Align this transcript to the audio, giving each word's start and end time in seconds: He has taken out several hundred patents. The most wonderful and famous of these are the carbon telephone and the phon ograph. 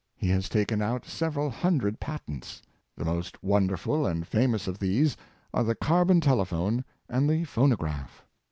He 0.17 0.29
has 0.29 0.49
taken 0.49 0.81
out 0.81 1.05
several 1.05 1.51
hundred 1.51 1.99
patents. 1.99 2.63
The 2.97 3.05
most 3.05 3.43
wonderful 3.43 4.07
and 4.07 4.25
famous 4.25 4.67
of 4.67 4.79
these 4.79 5.15
are 5.53 5.63
the 5.63 5.75
carbon 5.75 6.21
telephone 6.21 6.83
and 7.07 7.29
the 7.29 7.43
phon 7.43 7.71
ograph. 7.73 8.25